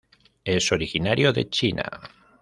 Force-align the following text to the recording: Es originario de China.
Es 0.43 0.71
originario 0.71 1.31
de 1.31 1.47
China. 1.47 1.87